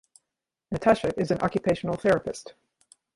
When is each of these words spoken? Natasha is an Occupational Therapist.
Natasha 0.71 1.13
is 1.15 1.29
an 1.29 1.39
Occupational 1.43 1.95
Therapist. 1.95 2.55